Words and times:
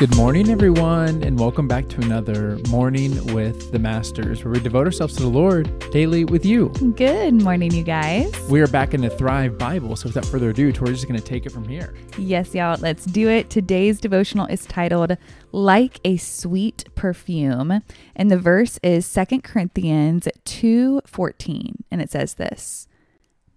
Good 0.00 0.16
morning, 0.16 0.48
everyone, 0.48 1.22
and 1.22 1.38
welcome 1.38 1.68
back 1.68 1.86
to 1.90 2.00
another 2.00 2.56
Morning 2.70 3.34
with 3.34 3.70
the 3.70 3.78
Masters, 3.78 4.42
where 4.42 4.54
we 4.54 4.58
devote 4.58 4.86
ourselves 4.86 5.14
to 5.16 5.24
the 5.24 5.28
Lord 5.28 5.78
daily 5.90 6.24
with 6.24 6.46
you. 6.46 6.70
Good 6.96 7.34
morning, 7.34 7.70
you 7.74 7.82
guys. 7.82 8.32
We 8.48 8.62
are 8.62 8.66
back 8.66 8.94
in 8.94 9.02
the 9.02 9.10
Thrive 9.10 9.58
Bible, 9.58 9.96
so 9.96 10.08
without 10.08 10.24
further 10.24 10.48
ado, 10.48 10.72
Tori's 10.72 11.00
just 11.00 11.06
going 11.06 11.20
to 11.20 11.26
take 11.26 11.44
it 11.44 11.52
from 11.52 11.68
here. 11.68 11.92
Yes, 12.16 12.54
y'all, 12.54 12.78
let's 12.80 13.04
do 13.04 13.28
it. 13.28 13.50
Today's 13.50 14.00
devotional 14.00 14.46
is 14.46 14.64
titled 14.64 15.18
Like 15.52 16.00
a 16.02 16.16
Sweet 16.16 16.86
Perfume, 16.94 17.82
and 18.16 18.30
the 18.30 18.38
verse 18.38 18.78
is 18.82 19.06
2 19.12 19.42
Corinthians 19.42 20.26
2:14, 20.46 21.74
and 21.90 22.00
it 22.00 22.10
says 22.10 22.36
this: 22.36 22.88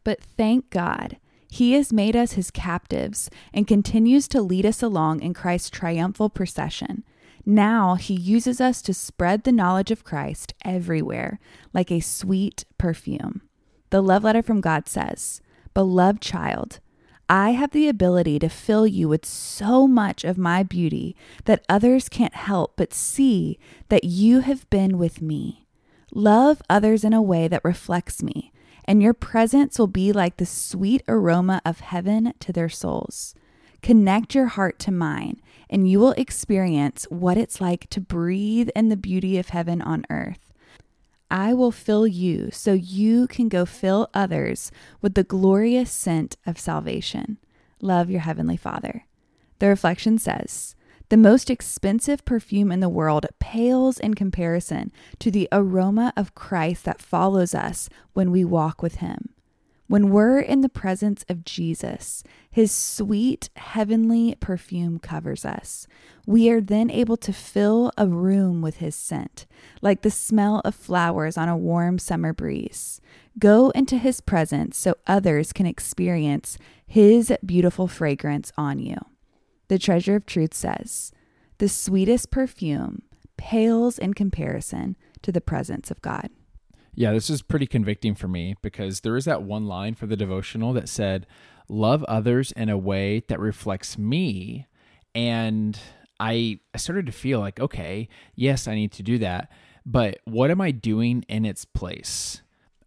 "But 0.03 0.19
thank 0.21 0.69
God, 0.71 1.15
he 1.53 1.73
has 1.73 1.93
made 1.93 2.15
us 2.15 2.31
his 2.31 2.49
captives 2.49 3.29
and 3.53 3.67
continues 3.67 4.27
to 4.27 4.41
lead 4.41 4.65
us 4.65 4.81
along 4.81 5.21
in 5.21 5.35
Christ's 5.35 5.69
triumphal 5.69 6.27
procession. 6.27 7.03
Now 7.45 7.93
he 7.93 8.15
uses 8.15 8.59
us 8.59 8.81
to 8.81 8.91
spread 8.91 9.43
the 9.43 9.51
knowledge 9.51 9.91
of 9.91 10.03
Christ 10.03 10.55
everywhere 10.65 11.39
like 11.71 11.91
a 11.91 11.99
sweet 11.99 12.65
perfume. 12.79 13.43
The 13.91 14.01
love 14.01 14.23
letter 14.23 14.41
from 14.41 14.61
God 14.61 14.89
says, 14.89 15.43
Beloved 15.75 16.23
child, 16.23 16.79
I 17.29 17.51
have 17.51 17.69
the 17.69 17.87
ability 17.87 18.39
to 18.39 18.49
fill 18.49 18.87
you 18.87 19.07
with 19.07 19.23
so 19.23 19.87
much 19.87 20.23
of 20.23 20.39
my 20.39 20.63
beauty 20.63 21.15
that 21.45 21.63
others 21.69 22.09
can't 22.09 22.33
help 22.33 22.73
but 22.77 22.95
see 22.95 23.59
that 23.89 24.05
you 24.05 24.39
have 24.39 24.67
been 24.71 24.97
with 24.97 25.21
me. 25.21 25.67
Love 26.15 26.63
others 26.67 27.03
in 27.03 27.13
a 27.13 27.21
way 27.21 27.47
that 27.47 27.63
reflects 27.63 28.23
me 28.23 28.51
and 28.85 29.01
your 29.01 29.13
presence 29.13 29.79
will 29.79 29.87
be 29.87 30.11
like 30.11 30.37
the 30.37 30.45
sweet 30.45 31.03
aroma 31.07 31.61
of 31.65 31.79
heaven 31.79 32.33
to 32.39 32.51
their 32.51 32.69
souls. 32.69 33.35
Connect 33.81 34.33
your 34.33 34.47
heart 34.47 34.79
to 34.79 34.91
mine, 34.91 35.41
and 35.69 35.89
you 35.89 35.99
will 35.99 36.13
experience 36.13 37.05
what 37.09 37.37
it's 37.37 37.59
like 37.59 37.89
to 37.89 37.99
breathe 37.99 38.69
in 38.75 38.89
the 38.89 38.95
beauty 38.95 39.37
of 39.37 39.49
heaven 39.49 39.81
on 39.81 40.05
earth. 40.09 40.53
I 41.29 41.53
will 41.53 41.71
fill 41.71 42.05
you 42.05 42.49
so 42.51 42.73
you 42.73 43.27
can 43.27 43.49
go 43.49 43.65
fill 43.65 44.09
others 44.13 44.71
with 45.01 45.15
the 45.15 45.23
glorious 45.23 45.91
scent 45.91 46.37
of 46.45 46.59
salvation. 46.59 47.39
Love 47.81 48.09
your 48.09 48.21
Heavenly 48.21 48.55
Father. 48.55 49.05
The 49.59 49.67
reflection 49.67 50.17
says, 50.17 50.75
the 51.09 51.17
most 51.17 51.49
expensive 51.49 52.25
perfume 52.25 52.71
in 52.71 52.79
the 52.79 52.89
world 52.89 53.25
pales 53.39 53.99
in 53.99 54.13
comparison 54.13 54.91
to 55.19 55.29
the 55.29 55.47
aroma 55.51 56.13
of 56.15 56.35
Christ 56.35 56.85
that 56.85 57.01
follows 57.01 57.53
us 57.53 57.89
when 58.13 58.31
we 58.31 58.43
walk 58.43 58.81
with 58.81 58.95
Him. 58.95 59.29
When 59.87 60.09
we're 60.09 60.39
in 60.39 60.61
the 60.61 60.69
presence 60.69 61.25
of 61.27 61.43
Jesus, 61.43 62.23
His 62.49 62.71
sweet 62.71 63.49
heavenly 63.57 64.35
perfume 64.39 64.97
covers 64.97 65.45
us. 65.45 65.87
We 66.25 66.49
are 66.49 66.61
then 66.61 66.89
able 66.89 67.17
to 67.17 67.33
fill 67.33 67.91
a 67.97 68.07
room 68.07 68.61
with 68.61 68.77
His 68.77 68.95
scent, 68.95 69.45
like 69.81 70.01
the 70.01 70.09
smell 70.09 70.61
of 70.65 70.73
flowers 70.73 71.37
on 71.37 71.49
a 71.49 71.57
warm 71.57 71.99
summer 71.99 72.33
breeze. 72.33 73.01
Go 73.37 73.69
into 73.71 73.97
His 73.97 74.21
presence 74.21 74.77
so 74.77 74.95
others 75.05 75.53
can 75.53 75.65
experience 75.65 76.57
His 76.87 77.31
beautiful 77.45 77.87
fragrance 77.87 78.51
on 78.57 78.79
you. 78.79 78.97
The 79.67 79.79
Treasure 79.79 80.15
of 80.15 80.25
Truth 80.25 80.53
says, 80.53 81.11
The 81.57 81.69
sweetest 81.69 82.31
perfume 82.31 83.03
pales 83.37 83.97
in 83.97 84.13
comparison 84.13 84.95
to 85.21 85.31
the 85.31 85.41
presence 85.41 85.91
of 85.91 86.01
God. 86.01 86.29
Yeah, 86.95 87.11
this 87.11 87.29
is 87.29 87.41
pretty 87.41 87.65
convicting 87.65 88.13
for 88.13 88.27
me 88.27 88.55
because 88.61 89.01
there 89.01 89.17
is 89.17 89.25
that 89.25 89.43
one 89.43 89.65
line 89.65 89.95
for 89.95 90.05
the 90.05 90.15
devotional 90.15 90.73
that 90.73 90.89
said, 90.89 91.25
Love 91.67 92.03
others 92.03 92.51
in 92.51 92.69
a 92.69 92.77
way 92.77 93.23
that 93.27 93.39
reflects 93.39 93.97
me. 93.97 94.67
And 95.15 95.79
I, 96.19 96.59
I 96.73 96.77
started 96.77 97.05
to 97.07 97.11
feel 97.11 97.39
like, 97.39 97.59
okay, 97.59 98.09
yes, 98.35 98.67
I 98.67 98.75
need 98.75 98.91
to 98.93 99.03
do 99.03 99.17
that. 99.19 99.51
But 99.85 100.19
what 100.25 100.51
am 100.51 100.61
I 100.61 100.71
doing 100.71 101.25
in 101.27 101.45
its 101.45 101.65
place? 101.65 102.41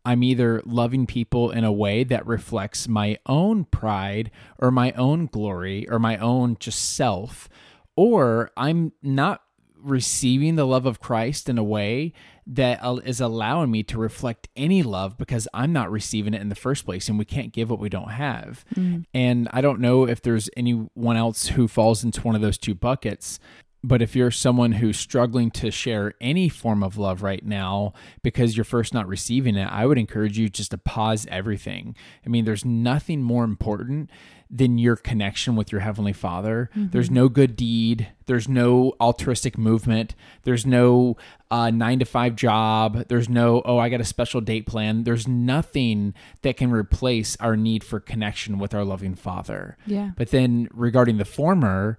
I'm 0.07 0.23
either 0.23 0.63
loving 0.65 1.05
people 1.05 1.51
in 1.51 1.65
a 1.65 1.73
way 1.73 2.05
that 2.05 2.25
reflects 2.25 2.87
my 2.87 3.19
own 3.27 3.65
pride 3.65 4.31
or 4.57 4.71
my 4.71 4.93
own 4.93 5.27
glory 5.27 5.89
or 5.91 5.99
my 5.99 6.17
own 6.17 6.57
just 6.61 6.95
self, 6.95 7.49
or 7.97 8.53
I'm 8.57 8.93
not 9.03 9.43
receiving 9.83 10.55
the 10.55 10.65
love 10.65 10.87
of 10.87 11.01
Christ 11.01 11.49
in 11.49 11.59
a 11.59 11.65
way 11.65 12.13
that 12.47 12.81
is 13.05 13.21
allowing 13.21 13.73
me 13.73 13.83
to 13.83 13.99
reflect 13.99 14.49
any 14.55 14.85
love 14.85 15.19
because 15.19 15.49
I'm 15.53 15.73
not 15.73 15.91
receiving 15.91 16.35
it 16.35 16.41
in 16.41 16.51
the 16.51 16.55
first 16.55 16.85
place 16.85 17.09
and 17.09 17.19
we 17.19 17.25
can't 17.25 17.53
give 17.53 17.69
what 17.69 17.81
we 17.81 17.89
don't 17.89 18.13
have. 18.13 18.65
Mm. 18.77 19.07
And 19.13 19.49
I 19.53 19.61
don't 19.61 19.81
know 19.81 20.07
if 20.07 20.23
there's 20.23 20.49
anyone 20.57 21.17
else 21.17 21.49
who 21.49 21.67
falls 21.67 22.05
into 22.05 22.23
one 22.23 22.37
of 22.37 22.43
those 22.43 22.59
two 22.59 22.77
buckets, 22.77 23.41
but 23.87 24.03
if 24.03 24.17
you're 24.17 24.33
someone 24.33 24.73
who's 24.73 24.99
struggling 24.99 25.49
to 25.49 25.71
share 25.71 26.15
any 26.21 26.49
form 26.49 26.83
of 26.83 26.99
love 26.99 27.23
right 27.23 27.45
now 27.45 27.93
because 28.21 28.57
you're 28.57 28.65
first 28.65 28.93
not 28.93 29.07
receiving 29.07 29.55
it, 29.55 29.69
I 29.71 29.87
would 29.87 29.97
encourage 29.97 30.37
you 30.37 30.49
just 30.49 30.73
to 30.73 30.79
pause 30.79 31.25
everything. 31.31 31.95
I 32.25 32.29
mean, 32.29 32.45
there's 32.45 32.65
nothing 32.65 33.23
more 33.23 33.45
important 33.45 34.11
than 34.51 34.79
your 34.79 34.97
connection 34.97 35.55
with 35.55 35.71
your 35.71 35.83
Heavenly 35.83 36.13
Father. 36.13 36.69
Mm-hmm. 36.75 36.91
There's 36.91 37.11
no 37.11 37.29
good 37.29 37.55
deed, 37.55 38.09
there's 38.27 38.49
no 38.49 38.93
altruistic 39.01 39.57
movement, 39.57 40.17
there's 40.43 40.67
no 40.67 41.17
uh, 41.53 41.71
nine 41.71 42.01
to 42.01 42.05
five 42.05 42.35
job, 42.35 43.07
there's 43.07 43.29
no, 43.29 43.63
oh, 43.65 43.79
I 43.79 43.89
got 43.89 44.01
a 44.01 44.05
special 44.05 44.41
date 44.41 44.67
plan. 44.67 45.05
There's 45.05 45.29
nothing 45.29 46.13
that 46.43 46.57
can 46.57 46.73
replace 46.73 47.37
our 47.39 47.57
need 47.57 47.85
for 47.85 48.01
connection 48.01 48.59
with 48.59 48.75
our 48.75 48.85
loving 48.85 49.15
Father. 49.15 49.77
Yeah. 49.87 50.11
But 50.17 50.31
then 50.31 50.69
regarding 50.73 51.19
the 51.19 51.25
former, 51.25 51.99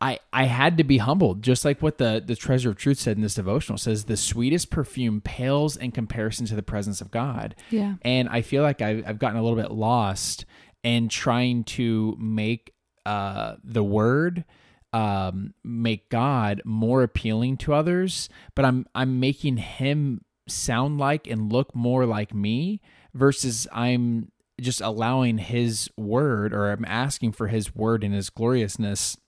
I, 0.00 0.18
I 0.32 0.44
had 0.44 0.76
to 0.78 0.84
be 0.84 0.98
humbled, 0.98 1.42
just 1.42 1.64
like 1.64 1.80
what 1.80 1.98
the, 1.98 2.22
the 2.24 2.36
treasure 2.36 2.68
of 2.68 2.76
truth 2.76 2.98
said 2.98 3.16
in 3.16 3.22
this 3.22 3.34
devotional 3.34 3.78
says 3.78 4.04
the 4.04 4.16
sweetest 4.16 4.70
perfume 4.70 5.20
pales 5.20 5.76
in 5.76 5.90
comparison 5.90 6.44
to 6.46 6.54
the 6.54 6.62
presence 6.62 7.00
of 7.00 7.10
God. 7.10 7.54
Yeah. 7.70 7.94
And 8.02 8.28
I 8.28 8.42
feel 8.42 8.62
like 8.62 8.82
I've, 8.82 9.04
I've 9.06 9.18
gotten 9.18 9.38
a 9.38 9.42
little 9.42 9.58
bit 9.58 9.70
lost 9.70 10.44
in 10.82 11.08
trying 11.08 11.64
to 11.64 12.14
make 12.18 12.74
uh, 13.06 13.56
the 13.64 13.82
word 13.82 14.44
um, 14.92 15.52
make 15.62 16.08
God 16.08 16.62
more 16.64 17.02
appealing 17.02 17.58
to 17.58 17.74
others, 17.74 18.28
but 18.54 18.64
I'm 18.64 18.86
I'm 18.94 19.20
making 19.20 19.58
him 19.58 20.22
sound 20.48 20.98
like 20.98 21.26
and 21.26 21.52
look 21.52 21.74
more 21.74 22.06
like 22.06 22.32
me 22.32 22.80
versus 23.12 23.66
I'm 23.72 24.30
just 24.60 24.80
allowing 24.80 25.38
his 25.38 25.90
word 25.96 26.54
or 26.54 26.70
I'm 26.70 26.84
asking 26.86 27.32
for 27.32 27.48
his 27.48 27.74
word 27.74 28.04
and 28.04 28.14
his 28.14 28.30
gloriousness 28.30 29.18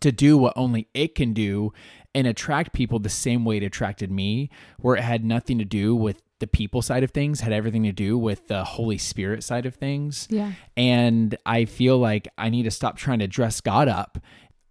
to 0.00 0.12
do 0.12 0.36
what 0.36 0.52
only 0.56 0.88
it 0.94 1.14
can 1.14 1.32
do 1.32 1.72
and 2.14 2.26
attract 2.26 2.72
people 2.72 2.98
the 2.98 3.08
same 3.08 3.44
way 3.44 3.58
it 3.58 3.62
attracted 3.62 4.10
me, 4.10 4.50
where 4.78 4.96
it 4.96 5.02
had 5.02 5.24
nothing 5.24 5.58
to 5.58 5.64
do 5.64 5.94
with 5.94 6.22
the 6.38 6.46
people 6.46 6.82
side 6.82 7.02
of 7.02 7.10
things, 7.10 7.40
had 7.40 7.52
everything 7.52 7.82
to 7.84 7.92
do 7.92 8.18
with 8.18 8.48
the 8.48 8.64
Holy 8.64 8.98
Spirit 8.98 9.42
side 9.42 9.66
of 9.66 9.74
things. 9.74 10.28
Yeah. 10.30 10.52
And 10.76 11.36
I 11.46 11.64
feel 11.64 11.98
like 11.98 12.28
I 12.36 12.50
need 12.50 12.64
to 12.64 12.70
stop 12.70 12.96
trying 12.96 13.20
to 13.20 13.26
dress 13.26 13.60
God 13.60 13.88
up 13.88 14.18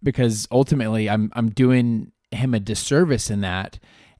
because 0.02 0.46
ultimately 0.50 1.10
I'm 1.10 1.30
I'm 1.34 1.50
doing 1.50 2.12
him 2.30 2.54
a 2.54 2.60
disservice 2.60 3.30
in 3.30 3.40
that 3.40 3.78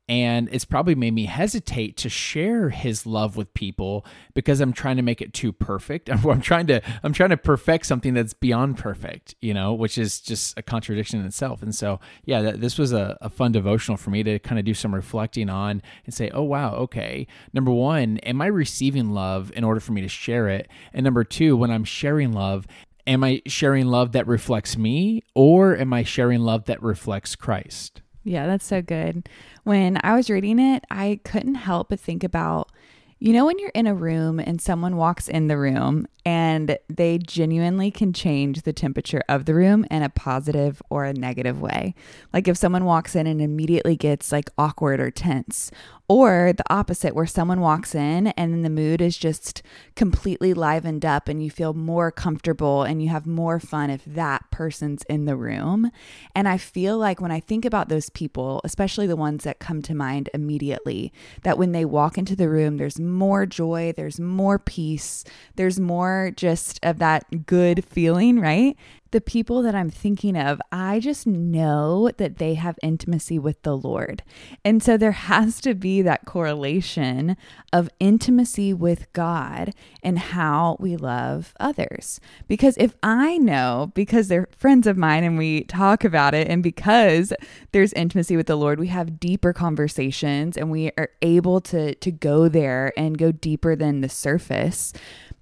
and 0.09 0.49
it's 0.53 0.65
probably 0.65 0.95
made 0.95 1.15
me 1.15 1.25
hesitate 1.25 1.97
to 1.97 2.09
share 2.09 2.71
his 2.71 3.07
love 3.07 3.37
with 3.37 3.53
people 3.55 4.07
because 4.35 4.61
I'm 4.61 4.73
trying 4.73 4.97
to 4.97 5.03
make 5.03 5.21
it 5.21 5.33
too 5.33 5.53
perfect. 5.53 6.09
I'm 6.11 6.41
trying 6.41 6.67
to 6.69 6.81
I'm 7.03 7.13
trying 7.13 7.31
to 7.31 7.37
perfect 7.37 7.87
something 7.87 8.15
that's 8.15 8.33
beyond 8.33 8.79
perfect, 8.79 9.35
you 9.41 9.53
know, 9.53 9.75
which 9.75 9.99
is 9.99 10.21
just 10.21 10.57
a 10.59 10.63
contradiction 10.63 11.21
in 11.21 11.27
itself. 11.27 11.63
And 11.63 11.75
so, 11.75 11.99
yeah, 12.25 12.53
this 12.53 12.79
was 12.79 12.93
a, 12.93 13.19
a 13.21 13.29
fun 13.29 13.53
devotional 13.53 13.97
for 13.97 14.11
me 14.11 14.23
to 14.23 14.39
kind 14.39 14.59
of 14.59 14.65
do 14.65 14.75
some 14.75 14.95
reflecting 14.95 15.51
on 15.51 15.83
and 16.05 16.15
say, 16.15 16.31
oh 16.33 16.43
wow, 16.43 16.75
okay. 16.75 17.27
Number 17.53 17.73
one, 17.73 18.19
am 18.19 18.41
I 18.41 18.47
receiving 18.47 19.11
love 19.11 19.53
in 19.57 19.65
order 19.65 19.81
for 19.81 19.93
me 19.93 20.03
to 20.03 20.09
share 20.09 20.49
it? 20.49 20.69
And 20.93 21.03
number 21.03 21.25
two, 21.25 21.57
when 21.57 21.71
I'm 21.71 21.85
sharing 21.85 22.33
love, 22.33 22.67
am 23.07 23.25
I 23.25 23.43
sharing 23.47 23.87
love 23.87 24.13
that 24.13 24.27
reflects 24.27 24.77
me 24.77 25.23
or 25.35 25.77
am 25.77 25.93
I 25.93 26.05
sharing 26.05 26.41
love 26.41 26.67
that 26.67 26.83
reflects 26.83 27.35
Christ? 27.35 28.03
Yeah, 28.27 28.49
that's 28.49 28.65
so 28.67 28.83
good. 28.83 29.29
When 29.63 30.01
I 30.03 30.17
was 30.17 30.29
reading 30.29 30.59
it, 30.59 30.85
I 30.91 31.21
couldn't 31.23 31.55
help 31.55 31.91
but 31.91 32.01
think 32.01 32.25
about 32.25 32.73
you 33.19 33.33
know, 33.33 33.47
when 33.47 33.59
you're 33.59 33.71
in 33.75 33.87
a 33.87 33.95
room 33.95 34.39
and 34.39 34.61
someone 34.61 34.97
walks 34.97 35.27
in 35.27 35.49
the 35.49 35.57
room 35.57 36.07
and 36.27 36.77
they 36.89 37.19
genuinely 37.19 37.91
can 37.91 38.13
change 38.13 38.63
the 38.63 38.73
temperature 38.73 39.23
of 39.29 39.47
the 39.47 39.55
room 39.55 39.87
in 39.91 40.03
a 40.03 40.11
positive 40.11 40.83
or 40.91 41.05
a 41.05 41.15
negative 41.15 41.61
way. 41.61 41.95
Like 42.33 42.47
if 42.47 42.59
someone 42.59 42.85
walks 42.85 43.17
in 43.17 43.27
and 43.27 43.41
immediately 43.41 43.97
gets 43.97 44.33
like 44.33 44.51
awkward 44.59 45.01
or 45.01 45.11
tense, 45.11 45.71
or 46.09 46.53
the 46.57 46.65
opposite, 46.73 47.15
where 47.15 47.27
someone 47.27 47.61
walks 47.61 47.95
in 47.95 48.29
and 48.29 48.53
then 48.53 48.63
the 48.63 48.71
mood 48.71 49.01
is 49.01 49.17
just 49.17 49.63
completely 49.97 50.55
livened 50.55 51.05
up 51.05 51.29
and 51.29 51.43
you 51.43 51.51
feel 51.51 51.75
more 51.75 52.13
comfortable 52.13 52.85
and 52.85 53.03
you 53.03 53.09
have 53.09 53.27
more 53.27 53.59
fun 53.59 53.91
if 53.91 54.05
that 54.05 54.49
person's 54.53 55.03
in 55.05 55.25
the 55.25 55.37
room. 55.37 55.91
And 56.35 56.49
I 56.49 56.59
feel 56.59 56.97
like 56.97 57.21
when 57.21 57.33
I 57.33 57.41
think 57.41 57.65
about 57.65 57.89
those 57.89 58.09
people, 58.11 58.61
especially 58.63 59.09
the 59.09 59.17
ones 59.17 59.43
that 59.45 59.59
come 59.59 59.83
to 59.83 59.95
mind 59.95 60.31
immediately, 60.33 61.13
that 61.43 61.59
when 61.59 61.73
they 61.73 61.85
walk 61.85 62.17
into 62.17 62.37
the 62.37 62.49
room, 62.49 62.77
there's 62.77 63.01
more 63.07 63.47
joy, 63.47 63.93
there's 63.97 64.21
more 64.21 64.59
peace, 64.59 65.25
there's 65.57 65.81
more 65.81 66.33
just 66.37 66.79
of 66.85 66.99
that 66.99 67.47
good 67.47 67.85
feeling, 67.85 68.41
right? 68.41 68.77
The 69.17 69.21
people 69.23 69.63
that 69.63 69.75
I'm 69.75 69.89
thinking 69.89 70.37
of, 70.37 70.61
I 70.71 71.01
just 71.01 71.27
know 71.27 72.11
that 72.19 72.37
they 72.37 72.53
have 72.53 72.79
intimacy 72.83 73.39
with 73.39 73.63
the 73.63 73.75
Lord. 73.75 74.23
And 74.63 74.83
so 74.83 74.99
there 74.99 75.13
has 75.13 75.59
to 75.63 75.73
be 75.73 76.03
that 76.03 76.27
correlation 76.27 77.39
of 77.73 77.89
intimacy 77.99 78.75
with 78.75 79.11
God 79.15 79.73
and 80.03 80.19
how 80.19 80.77
we 80.81 80.97
love 80.97 81.55
others. 81.59 82.21
Because 82.47 82.77
if 82.77 82.95
I 83.03 83.39
know, 83.39 83.91
because 83.95 84.29
they're 84.29 84.51
friends 84.55 84.87
of 84.87 84.99
mine 84.99 85.25
and 85.25 85.39
we 85.39 85.65
talk 85.65 86.05
about 86.05 86.35
it, 86.35 86.47
and 86.49 86.63
because 86.63 87.33
there's 87.73 87.95
intimacy 87.95 88.37
with 88.37 88.49
the 88.49 88.57
Lord, 88.57 88.79
we 88.79 88.89
have 88.89 89.19
deeper 89.19 89.55
conversations 89.55 90.59
and 90.59 90.71
we 90.71 90.91
are 90.99 91.09
able 91.23 91.63
to, 91.63 91.95
to 91.95 92.13
go 92.13 92.51
there 92.51 92.93
and 92.99 93.17
go 93.17 93.33
deeper 93.33 93.75
than 93.75 94.03
the 94.03 94.11
surface 94.11 94.93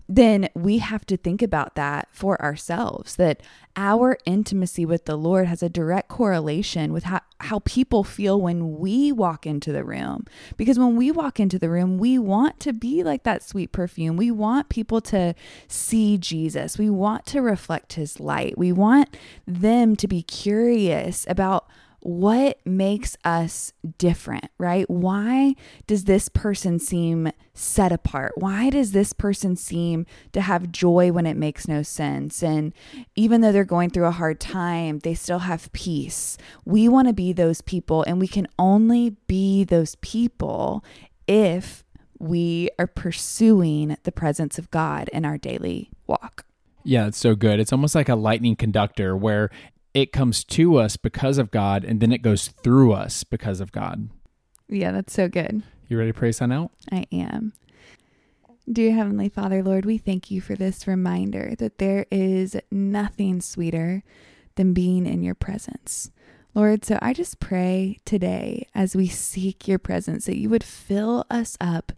then 0.08 0.48
we 0.54 0.78
have 0.78 1.06
to 1.06 1.16
think 1.16 1.40
about 1.42 1.74
that 1.76 2.08
for 2.12 2.40
ourselves 2.42 3.16
that 3.16 3.42
our 3.76 4.18
intimacy 4.26 4.84
with 4.84 5.06
the 5.06 5.16
Lord 5.16 5.46
has 5.46 5.62
a 5.62 5.68
direct 5.68 6.08
correlation 6.08 6.92
with 6.92 7.04
how, 7.04 7.20
how 7.40 7.60
people 7.60 8.04
feel 8.04 8.40
when 8.40 8.78
we 8.78 9.10
walk 9.10 9.46
into 9.46 9.72
the 9.72 9.82
room. 9.82 10.26
Because 10.56 10.78
when 10.78 10.96
we 10.96 11.10
walk 11.10 11.40
into 11.40 11.58
the 11.58 11.70
room, 11.70 11.98
we 11.98 12.18
want 12.18 12.60
to 12.60 12.72
be 12.72 13.02
like 13.02 13.24
that 13.24 13.42
sweet 13.42 13.72
perfume. 13.72 14.16
We 14.16 14.30
want 14.30 14.68
people 14.68 15.00
to 15.02 15.34
see 15.66 16.18
Jesus. 16.18 16.78
We 16.78 16.90
want 16.90 17.26
to 17.26 17.40
reflect 17.40 17.94
his 17.94 18.20
light. 18.20 18.56
We 18.58 18.72
want 18.72 19.16
them 19.46 19.96
to 19.96 20.06
be 20.06 20.22
curious 20.22 21.24
about 21.28 21.66
what 22.04 22.58
makes 22.66 23.16
us 23.24 23.72
different, 23.96 24.50
right? 24.58 24.88
Why 24.90 25.54
does 25.86 26.04
this 26.04 26.28
person 26.28 26.78
seem 26.78 27.32
set 27.54 27.92
apart? 27.92 28.32
Why 28.36 28.68
does 28.68 28.92
this 28.92 29.14
person 29.14 29.56
seem 29.56 30.04
to 30.32 30.42
have 30.42 30.70
joy 30.70 31.12
when 31.12 31.24
it 31.24 31.38
makes 31.38 31.66
no 31.66 31.82
sense? 31.82 32.42
And 32.42 32.74
even 33.16 33.40
though 33.40 33.52
they're 33.52 33.64
going 33.64 33.88
through 33.88 34.04
a 34.04 34.10
hard 34.10 34.38
time, 34.38 34.98
they 34.98 35.14
still 35.14 35.40
have 35.40 35.72
peace. 35.72 36.36
We 36.66 36.90
want 36.90 37.08
to 37.08 37.14
be 37.14 37.32
those 37.32 37.62
people, 37.62 38.04
and 38.06 38.20
we 38.20 38.28
can 38.28 38.48
only 38.58 39.16
be 39.26 39.64
those 39.64 39.94
people 39.96 40.84
if 41.26 41.84
we 42.18 42.68
are 42.78 42.86
pursuing 42.86 43.96
the 44.02 44.12
presence 44.12 44.58
of 44.58 44.70
God 44.70 45.08
in 45.10 45.24
our 45.24 45.38
daily 45.38 45.88
walk. 46.06 46.44
Yeah, 46.84 47.06
it's 47.06 47.16
so 47.16 47.34
good. 47.34 47.60
It's 47.60 47.72
almost 47.72 47.94
like 47.94 48.10
a 48.10 48.14
lightning 48.14 48.56
conductor 48.56 49.16
where 49.16 49.48
it 49.94 50.12
comes 50.12 50.43
to 50.43 50.76
us 50.76 50.96
because 50.96 51.38
of 51.38 51.52
God 51.52 51.85
and 51.85 52.00
then 52.00 52.12
it 52.12 52.20
goes 52.20 52.49
through 52.49 52.93
us 52.93 53.25
because 53.25 53.61
of 53.61 53.73
God. 53.73 54.11
Yeah, 54.69 54.91
that's 54.91 55.14
so 55.14 55.29
good. 55.29 55.62
You 55.88 55.99
ready 55.99 56.12
to 56.12 56.19
pray 56.19 56.32
sign 56.32 56.50
out? 56.50 56.73
I 56.91 57.06
am. 57.12 57.52
Dear 58.70 58.94
Heavenly 58.94 59.29
Father, 59.29 59.62
Lord, 59.62 59.85
we 59.85 59.99
thank 59.99 60.31
you 60.31 60.41
for 60.41 60.56
this 60.56 60.87
reminder 60.87 61.55
that 61.58 61.79
there 61.79 62.06
is 62.11 62.56
nothing 62.70 63.41
sweeter 63.41 64.02
than 64.56 64.73
being 64.73 65.06
in 65.06 65.23
your 65.23 65.35
presence. 65.35 66.11
Lord, 66.55 66.85
so 66.85 66.99
I 67.02 67.12
just 67.12 67.41
pray 67.41 67.99
today 68.05 68.67
as 68.75 68.96
we 68.96 69.06
seek 69.06 69.69
your 69.69 69.79
presence 69.79 70.26
that 70.26 70.38
you 70.38 70.49
would 70.49 70.64
fill 70.64 71.26
us 71.29 71.56
up 71.61 71.93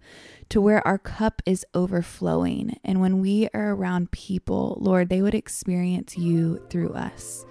to 0.49 0.61
where 0.61 0.87
our 0.87 0.99
cup 0.99 1.41
is 1.47 1.65
overflowing. 1.75 2.81
And 2.83 3.01
when 3.01 3.21
we 3.21 3.49
are 3.55 3.75
around 3.75 4.11
people, 4.11 4.77
Lord, 4.81 5.09
they 5.09 5.23
would 5.23 5.35
experience 5.35 6.17
you 6.17 6.65
through 6.69 6.95
us. 6.95 7.45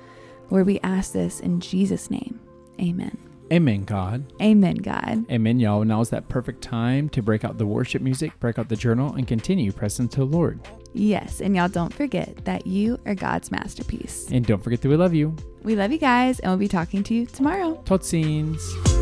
Lord, 0.49 0.65
we 0.65 0.79
ask 0.81 1.13
this 1.13 1.39
in 1.39 1.59
Jesus' 1.59 2.09
name. 2.11 2.39
Amen. 2.79 3.17
Amen, 3.53 3.83
God. 3.83 4.33
Amen, 4.41 4.75
God. 4.75 5.29
Amen, 5.29 5.59
y'all. 5.59 5.83
Now 5.83 6.01
is 6.01 6.09
that 6.09 6.27
perfect 6.27 6.63
time 6.63 7.09
to 7.09 7.21
break 7.21 7.43
out 7.43 7.57
the 7.57 7.65
worship 7.65 8.01
music, 8.01 8.37
break 8.39 8.57
out 8.57 8.69
the 8.69 8.75
journal, 8.75 9.13
and 9.13 9.27
continue 9.27 9.71
pressing 9.71 10.09
to 10.09 10.17
the 10.21 10.25
Lord. 10.25 10.59
Yes, 10.93 11.41
and 11.41 11.55
y'all 11.55 11.67
don't 11.67 11.93
forget 11.93 12.43
that 12.45 12.65
you 12.65 12.99
are 13.05 13.13
God's 13.13 13.51
masterpiece. 13.51 14.27
And 14.31 14.45
don't 14.45 14.63
forget 14.63 14.81
that 14.81 14.89
we 14.89 14.95
love 14.95 15.13
you. 15.13 15.35
We 15.61 15.75
love 15.75 15.91
you 15.91 15.99
guys, 15.99 16.39
and 16.39 16.51
we'll 16.51 16.57
be 16.57 16.67
talking 16.67 17.03
to 17.03 17.13
you 17.13 17.25
tomorrow. 17.27 17.75
Tot 17.85 18.01
ziens. 18.01 18.94